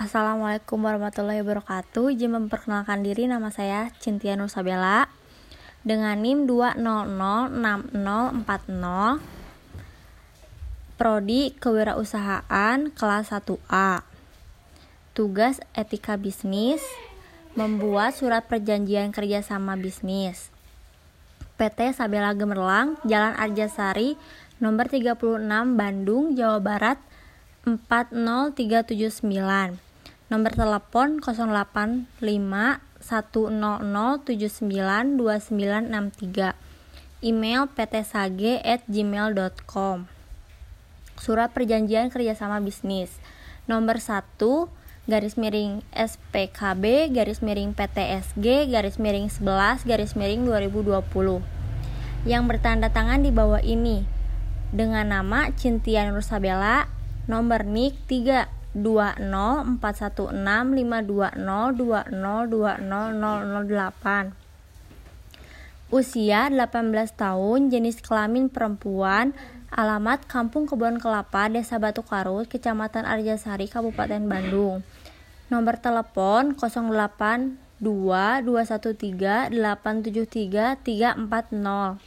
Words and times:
Assalamualaikum 0.00 0.80
warahmatullahi 0.80 1.44
wabarakatuh. 1.44 2.16
Izin 2.16 2.32
memperkenalkan 2.32 3.04
diri 3.04 3.28
nama 3.28 3.52
saya 3.52 3.92
Cintia 4.00 4.32
Nursabella 4.32 5.12
dengan 5.84 6.16
NIM 6.16 6.48
2006040 6.48 9.20
Prodi 10.96 11.52
Kewirausahaan 11.52 12.88
kelas 12.96 13.28
1A. 13.28 14.00
Tugas 15.12 15.60
etika 15.76 16.16
bisnis 16.16 16.80
membuat 17.52 18.16
surat 18.16 18.48
perjanjian 18.48 19.12
kerjasama 19.12 19.76
bisnis. 19.76 20.48
PT 21.60 21.92
Sabela 21.92 22.32
Gemerlang, 22.32 22.96
Jalan 23.04 23.36
Arjasari, 23.36 24.16
nomor 24.64 24.88
36 24.88 25.44
Bandung, 25.76 26.32
Jawa 26.32 26.56
Barat 26.56 26.96
40379 27.68 29.89
Nomor 30.30 30.54
telepon 30.54 31.18
085 31.18 32.06
Email 37.18 37.66
ptsag@gmail.com. 37.74 39.96
Surat 41.18 41.50
perjanjian 41.50 42.14
kerjasama 42.14 42.62
bisnis. 42.62 43.10
Nomor 43.66 43.98
1 43.98 44.70
garis 45.10 45.34
miring 45.34 45.82
SPKB 45.90 47.10
garis 47.10 47.42
miring 47.42 47.74
PTSG 47.74 48.70
garis 48.70 49.02
miring 49.02 49.26
11 49.26 49.82
garis 49.82 50.14
miring 50.14 50.46
2020 50.46 51.42
yang 52.22 52.46
bertanda 52.46 52.86
tangan 52.94 53.26
di 53.26 53.34
bawah 53.34 53.58
ini 53.58 54.06
dengan 54.70 55.10
nama 55.10 55.50
Cintia 55.58 56.06
Nursabella 56.06 56.86
nomor 57.26 57.66
NIK 57.66 58.46
3 58.46 58.59
Usia 65.90 66.46
18 66.46 67.18
tahun, 67.18 67.74
jenis 67.74 67.98
kelamin 67.98 68.46
perempuan, 68.46 69.34
alamat 69.74 70.22
Kampung 70.30 70.70
Kebun 70.70 71.02
Kelapa, 71.02 71.50
Desa 71.50 71.82
Batu 71.82 72.06
Karut, 72.06 72.46
Kecamatan 72.46 73.10
Arjasari, 73.10 73.66
Kabupaten 73.66 74.22
Bandung. 74.30 74.86
Nomor 75.50 75.82
telepon 75.82 76.54
082 76.54 77.26
213 77.82 79.50
873 79.50 80.78
340. 80.86 81.98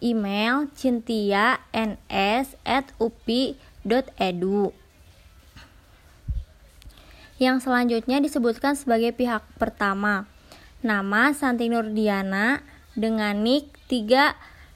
Email 0.00 0.72
cintia 0.72 1.60
ns 1.76 2.56
at 2.64 2.88
upi.edu. 2.96 4.87
Yang 7.38 7.70
selanjutnya 7.70 8.18
disebutkan 8.18 8.74
sebagai 8.74 9.14
pihak 9.14 9.46
pertama. 9.62 10.26
Nama 10.82 11.30
Santi 11.30 11.70
Nurdiana 11.70 12.66
dengan 12.98 13.46
nik 13.46 13.78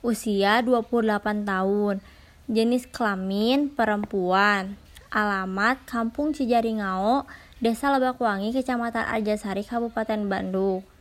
Usia 0.05 0.61
28 0.61 1.49
tahun. 1.49 2.05
Jenis 2.53 2.85
kelamin 2.93 3.73
perempuan. 3.73 4.77
Alamat 5.13 5.77
Kampung 5.89 6.37
Cijaringao, 6.37 7.25
Desa 7.61 7.93
Lebakwangi, 7.93 8.53
Kecamatan 8.53 9.05
Arjasari, 9.09 9.65
Kabupaten 9.65 10.29
Bandung. 10.29 10.92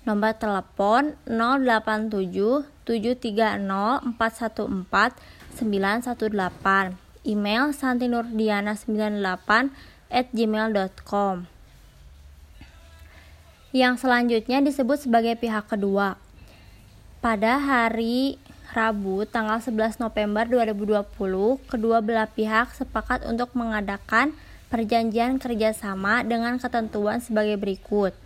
Nomor 0.00 0.32
telepon 0.32 1.12
087 1.28 2.64
730 2.88 3.60
414 4.16 5.12
918. 5.60 6.96
Email 7.20 7.76
santinurdiana98 7.76 9.68
at 10.08 10.26
gmail.com 10.32 11.44
Yang 13.76 13.94
selanjutnya 14.00 14.64
disebut 14.64 15.04
sebagai 15.04 15.36
pihak 15.36 15.68
kedua. 15.68 16.16
Pada 17.20 17.60
hari 17.60 18.40
Rabu 18.72 19.28
tanggal 19.28 19.60
11 19.60 20.00
November 20.00 20.48
2020, 20.48 21.04
kedua 21.68 22.00
belah 22.00 22.30
pihak 22.30 22.72
sepakat 22.72 23.28
untuk 23.28 23.52
mengadakan 23.52 24.32
perjanjian 24.72 25.36
kerjasama 25.36 26.24
dengan 26.24 26.56
ketentuan 26.56 27.20
sebagai 27.20 27.60
berikut. 27.60 28.16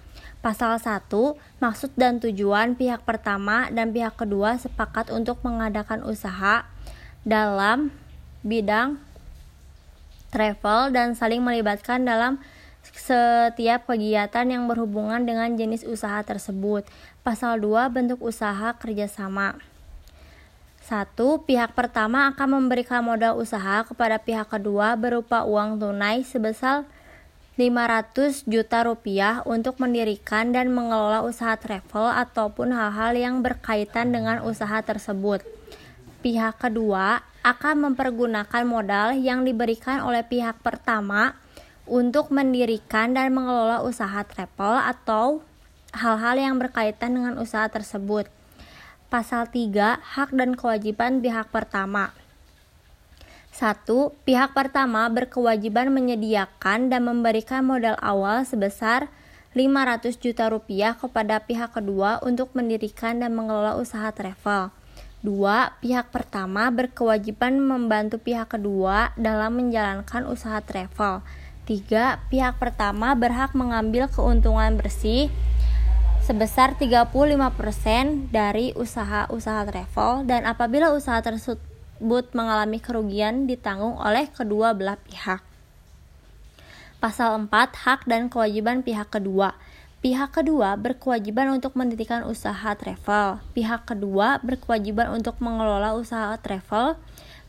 Pasal 0.45 0.77
1, 0.77 1.09
maksud 1.57 1.97
dan 1.97 2.21
tujuan 2.21 2.77
pihak 2.77 3.01
pertama 3.09 3.73
dan 3.73 3.97
pihak 3.97 4.13
kedua 4.13 4.61
sepakat 4.61 5.09
untuk 5.09 5.41
mengadakan 5.41 6.05
usaha 6.05 6.69
dalam 7.25 7.89
bidang 8.45 9.01
travel 10.29 10.93
dan 10.93 11.17
saling 11.17 11.41
melibatkan 11.41 12.05
dalam 12.05 12.37
setiap 12.85 13.89
kegiatan 13.89 14.45
yang 14.45 14.69
berhubungan 14.69 15.25
dengan 15.25 15.57
jenis 15.57 15.81
usaha 15.89 16.21
tersebut. 16.21 16.85
Pasal 17.25 17.57
2, 17.65 17.89
bentuk 17.89 18.21
usaha 18.21 18.77
kerjasama. 18.77 19.57
1. 20.85 21.17
Pihak 21.49 21.73
pertama 21.73 22.29
akan 22.29 22.61
memberikan 22.61 23.01
modal 23.01 23.41
usaha 23.41 23.81
kepada 23.89 24.21
pihak 24.21 24.53
kedua 24.53 24.93
berupa 25.01 25.49
uang 25.49 25.81
tunai 25.81 26.21
sebesar 26.21 26.85
500 27.55 28.51
juta 28.51 28.83
rupiah 28.83 29.39
untuk 29.47 29.79
mendirikan 29.79 30.51
dan 30.51 30.75
mengelola 30.75 31.23
usaha 31.23 31.55
travel 31.55 32.11
ataupun 32.11 32.75
hal-hal 32.75 33.15
yang 33.15 33.47
berkaitan 33.47 34.11
dengan 34.11 34.43
usaha 34.43 34.83
tersebut. 34.83 35.39
Pihak 36.19 36.59
kedua 36.59 37.23
akan 37.47 37.93
mempergunakan 37.93 38.67
modal 38.67 39.15
yang 39.15 39.47
diberikan 39.47 40.03
oleh 40.03 40.27
pihak 40.27 40.59
pertama 40.67 41.39
untuk 41.87 42.35
mendirikan 42.35 43.15
dan 43.15 43.31
mengelola 43.31 43.87
usaha 43.87 44.27
travel 44.27 44.75
atau 44.75 45.39
hal-hal 45.95 46.35
yang 46.35 46.59
berkaitan 46.59 47.15
dengan 47.15 47.39
usaha 47.39 47.71
tersebut. 47.71 48.27
Pasal 49.07 49.47
3, 49.47 50.03
hak 50.03 50.35
dan 50.35 50.59
kewajiban 50.59 51.23
pihak 51.23 51.55
pertama. 51.55 52.11
1. 53.55 53.87
Pihak 54.27 54.51
pertama 54.51 55.07
berkewajiban 55.07 55.95
menyediakan 55.95 56.91
dan 56.91 57.07
memberikan 57.07 57.63
modal 57.63 57.95
awal 58.03 58.43
sebesar 58.43 59.07
500 59.55 60.19
juta 60.19 60.51
rupiah 60.51 60.99
kepada 60.99 61.39
pihak 61.39 61.71
kedua 61.71 62.19
untuk 62.27 62.51
mendirikan 62.59 63.23
dan 63.23 63.31
mengelola 63.39 63.79
usaha 63.79 64.11
travel. 64.11 64.75
2. 65.23 65.31
Pihak 65.79 66.11
pertama 66.11 66.67
berkewajiban 66.75 67.63
membantu 67.63 68.19
pihak 68.19 68.59
kedua 68.59 69.15
dalam 69.15 69.55
menjalankan 69.55 70.27
usaha 70.27 70.59
travel. 70.59 71.23
3. 71.71 72.27
Pihak 72.35 72.59
pertama 72.59 73.15
berhak 73.15 73.55
mengambil 73.55 74.11
keuntungan 74.11 74.75
bersih 74.75 75.31
sebesar 76.27 76.75
35% 76.75 78.35
dari 78.35 78.75
usaha-usaha 78.75 79.63
travel 79.63 80.27
dan 80.27 80.43
apabila 80.43 80.91
usaha 80.91 81.23
tersebut 81.23 81.74
tersebut 82.05 82.37
mengalami 82.37 82.85
kerugian 82.85 83.49
ditanggung 83.49 83.97
oleh 83.97 84.29
kedua 84.29 84.77
belah 84.77 85.01
pihak. 85.01 85.41
Pasal 87.01 87.49
4 87.49 87.49
hak 87.49 88.05
dan 88.05 88.29
kewajiban 88.29 88.85
pihak 88.85 89.09
kedua. 89.09 89.57
Pihak 90.05 90.37
kedua 90.37 90.77
berkewajiban 90.77 91.57
untuk 91.57 91.73
mendirikan 91.81 92.29
usaha 92.29 92.77
travel. 92.77 93.41
Pihak 93.57 93.89
kedua 93.89 94.37
berkewajiban 94.45 95.17
untuk 95.17 95.41
mengelola 95.41 95.97
usaha 95.97 96.37
travel. 96.37 97.01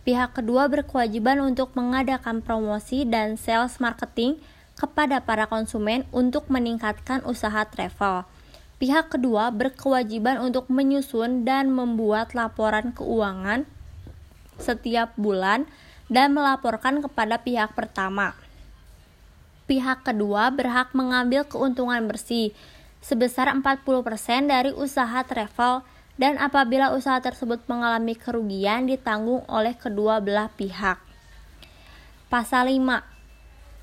Pihak 0.07 0.39
kedua 0.39 0.71
berkewajiban 0.71 1.43
untuk 1.43 1.75
mengadakan 1.75 2.39
promosi 2.39 3.03
dan 3.03 3.35
sales 3.35 3.83
marketing 3.83 4.39
kepada 4.79 5.19
para 5.19 5.51
konsumen 5.51 6.07
untuk 6.15 6.47
meningkatkan 6.47 7.27
usaha 7.27 7.67
travel. 7.67 8.23
Pihak 8.79 9.19
kedua 9.19 9.51
berkewajiban 9.51 10.39
untuk 10.39 10.71
menyusun 10.71 11.43
dan 11.43 11.75
membuat 11.75 12.31
laporan 12.31 12.95
keuangan 12.95 13.67
setiap 14.61 15.13
bulan 15.17 15.67
dan 16.07 16.35
melaporkan 16.37 17.01
kepada 17.01 17.41
pihak 17.41 17.73
pertama. 17.73 18.37
Pihak 19.65 20.05
kedua 20.05 20.53
berhak 20.53 20.93
mengambil 20.93 21.41
keuntungan 21.41 22.05
bersih 22.05 22.53
sebesar 23.01 23.49
40% 23.49 23.81
dari 24.45 24.69
usaha 24.73 25.21
travel 25.25 25.81
dan 26.15 26.37
apabila 26.39 26.93
usaha 26.93 27.17
tersebut 27.19 27.65
mengalami 27.67 28.15
kerugian 28.15 28.87
ditanggung 28.87 29.43
oleh 29.49 29.73
kedua 29.75 30.21
belah 30.21 30.47
pihak. 30.53 31.01
Pasal 32.29 32.73
5. 32.77 33.03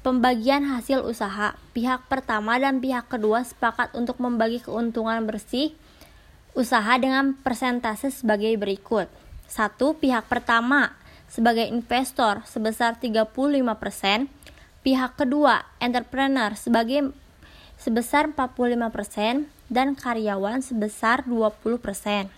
Pembagian 0.03 0.67
hasil 0.67 1.07
usaha. 1.07 1.55
Pihak 1.71 2.11
pertama 2.11 2.59
dan 2.59 2.83
pihak 2.83 3.07
kedua 3.07 3.47
sepakat 3.47 3.95
untuk 3.95 4.19
membagi 4.19 4.59
keuntungan 4.59 5.23
bersih 5.23 5.75
usaha 6.59 6.99
dengan 6.99 7.39
persentase 7.39 8.11
sebagai 8.11 8.51
berikut. 8.59 9.07
Satu, 9.49 9.95
pihak 9.97 10.27
pertama 10.27 10.97
sebagai 11.33 11.65
investor 11.65 12.45
sebesar 12.45 13.01
35%, 13.01 14.29
pihak 14.85 15.13
kedua 15.17 15.65
entrepreneur 15.81 16.53
sebagai 16.53 17.17
sebesar 17.81 18.31
45% 18.31 19.49
dan 19.73 19.97
karyawan 19.97 20.61
sebesar 20.61 21.25
20%. 21.25 22.29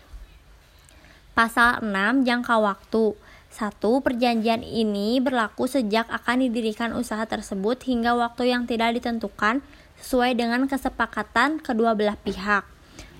Pasal 1.34 1.82
6 1.82 2.22
jangka 2.22 2.56
waktu. 2.62 3.18
1. 3.54 3.78
Perjanjian 3.78 4.66
ini 4.66 5.22
berlaku 5.22 5.70
sejak 5.70 6.10
akan 6.10 6.42
didirikan 6.46 6.90
usaha 6.90 7.22
tersebut 7.22 7.86
hingga 7.86 8.14
waktu 8.18 8.50
yang 8.50 8.66
tidak 8.66 8.98
ditentukan 8.98 9.62
sesuai 10.02 10.34
dengan 10.34 10.66
kesepakatan 10.66 11.62
kedua 11.62 11.94
belah 11.94 12.18
pihak. 12.18 12.73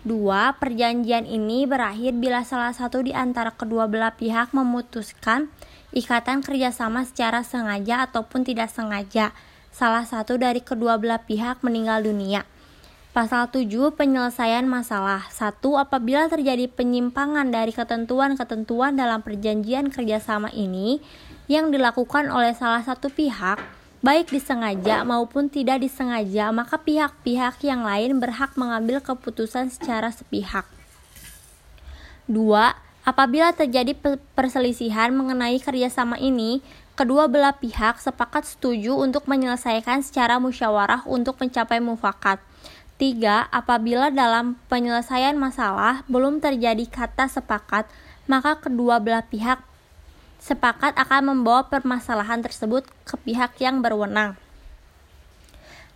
2. 0.04 0.60
Perjanjian 0.60 1.24
ini 1.24 1.64
berakhir 1.64 2.12
bila 2.12 2.44
salah 2.44 2.76
satu 2.76 3.00
di 3.00 3.16
antara 3.16 3.52
kedua 3.52 3.88
belah 3.88 4.12
pihak 4.12 4.52
memutuskan 4.52 5.48
ikatan 5.96 6.44
kerjasama 6.44 7.08
secara 7.08 7.40
sengaja 7.40 8.04
ataupun 8.04 8.44
tidak 8.44 8.68
sengaja. 8.68 9.32
Salah 9.72 10.04
satu 10.04 10.36
dari 10.36 10.60
kedua 10.60 11.00
belah 11.00 11.24
pihak 11.24 11.64
meninggal 11.64 12.04
dunia. 12.04 12.44
Pasal 13.14 13.46
7 13.46 13.94
penyelesaian 13.94 14.66
masalah. 14.66 15.30
1. 15.30 15.62
Apabila 15.78 16.26
terjadi 16.26 16.66
penyimpangan 16.66 17.46
dari 17.46 17.70
ketentuan-ketentuan 17.70 18.98
dalam 18.98 19.22
perjanjian 19.22 19.94
kerjasama 19.94 20.50
ini 20.50 20.98
yang 21.46 21.70
dilakukan 21.70 22.26
oleh 22.26 22.58
salah 22.58 22.82
satu 22.82 23.14
pihak, 23.14 23.62
baik 24.04 24.36
disengaja 24.36 25.00
maupun 25.00 25.48
tidak 25.48 25.80
disengaja, 25.80 26.52
maka 26.52 26.76
pihak-pihak 26.76 27.56
yang 27.64 27.88
lain 27.88 28.20
berhak 28.20 28.52
mengambil 28.60 29.00
keputusan 29.00 29.72
secara 29.72 30.12
sepihak. 30.12 30.68
2. 32.28 32.36
Apabila 33.08 33.56
terjadi 33.56 33.96
perselisihan 34.36 35.08
mengenai 35.16 35.56
kerjasama 35.56 36.20
ini, 36.20 36.60
kedua 36.92 37.32
belah 37.32 37.56
pihak 37.56 37.96
sepakat 37.96 38.44
setuju 38.44 38.92
untuk 38.92 39.24
menyelesaikan 39.24 40.04
secara 40.04 40.36
musyawarah 40.36 41.08
untuk 41.08 41.40
mencapai 41.40 41.80
mufakat. 41.80 42.44
3. 43.00 43.48
Apabila 43.48 44.12
dalam 44.12 44.60
penyelesaian 44.68 45.36
masalah 45.36 46.04
belum 46.12 46.44
terjadi 46.44 46.84
kata 46.92 47.24
sepakat, 47.28 47.88
maka 48.28 48.60
kedua 48.60 49.00
belah 49.00 49.24
pihak 49.24 49.64
sepakat 50.44 50.92
akan 51.00 51.32
membawa 51.32 51.64
permasalahan 51.72 52.44
tersebut 52.44 52.84
ke 53.08 53.16
pihak 53.16 53.56
yang 53.64 53.80
berwenang. 53.80 54.36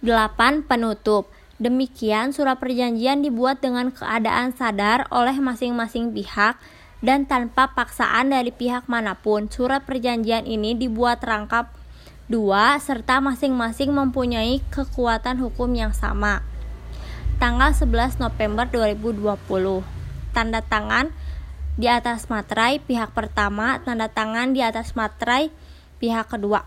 8. 0.00 0.65
Penutup 0.65 1.29
Demikian, 1.59 2.31
surat 2.31 2.56
perjanjian 2.56 3.21
dibuat 3.21 3.61
dengan 3.61 3.91
keadaan 3.91 4.55
sadar 4.55 5.11
oleh 5.11 5.37
masing-masing 5.43 6.15
pihak 6.15 6.56
dan 7.05 7.27
tanpa 7.27 7.75
paksaan 7.75 8.31
dari 8.31 8.55
pihak 8.55 8.87
mana 8.87 9.19
pun. 9.19 9.50
Surat 9.50 9.83
perjanjian 9.83 10.47
ini 10.47 10.79
dibuat 10.79 11.21
rangkap 11.21 11.75
dua 12.31 12.79
serta 12.79 13.19
masing-masing 13.19 13.91
mempunyai 13.91 14.62
kekuatan 14.71 15.43
hukum 15.43 15.75
yang 15.75 15.91
sama 15.91 16.47
tanggal 17.39 17.71
11 17.71 18.19
November 18.19 18.67
2020. 18.67 19.87
Tanda 20.35 20.61
tangan 20.62 21.15
di 21.79 21.87
atas 21.87 22.27
materai 22.27 22.83
pihak 22.83 23.15
pertama, 23.15 23.79
tanda 23.87 24.11
tangan 24.11 24.51
di 24.51 24.67
atas 24.67 24.99
materai 24.99 25.55
pihak 26.03 26.27
kedua. 26.27 26.67